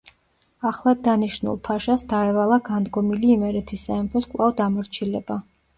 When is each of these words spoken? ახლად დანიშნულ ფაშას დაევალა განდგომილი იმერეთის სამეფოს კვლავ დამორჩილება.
ახლად 0.69 1.03
დანიშნულ 1.07 1.59
ფაშას 1.69 2.07
დაევალა 2.15 2.59
განდგომილი 2.71 3.33
იმერეთის 3.37 3.87
სამეფოს 3.91 4.33
კვლავ 4.35 4.59
დამორჩილება. 4.65 5.45